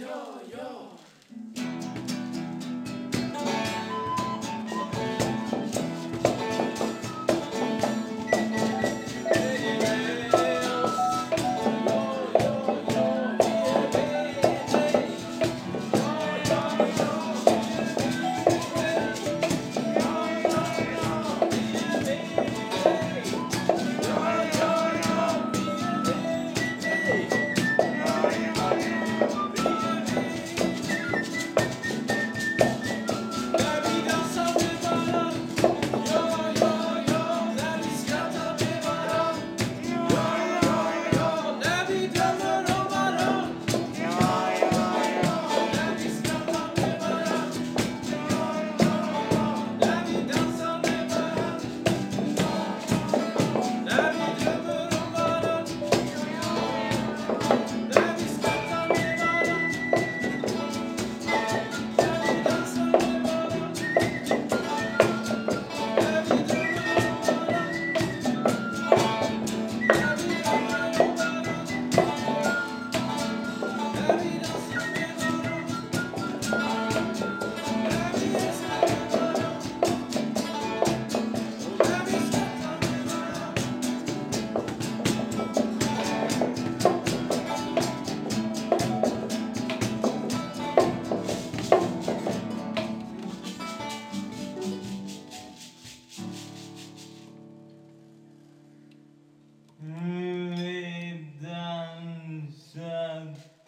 yo, 0.00 0.40
yo. 0.50 0.91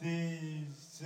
des 0.01 1.03